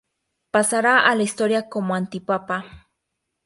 [0.49, 2.65] Pasará a la historia como antipapa.